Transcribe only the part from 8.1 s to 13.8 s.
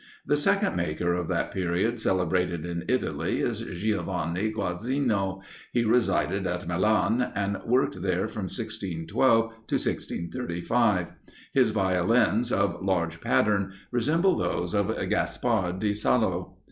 from 1612 to 1635. His Violins, of large pattern,